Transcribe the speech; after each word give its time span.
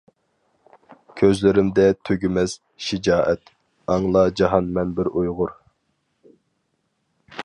كۆزلىرىمدە 1.19 1.83
تۈگىمەس 2.09 2.55
شىجائەت، 2.85 3.53
ئاڭلا 3.95 4.23
جاھان 4.41 4.73
مەن 4.79 4.97
بىر 5.01 5.11
ئۇيغۇر. 5.21 5.53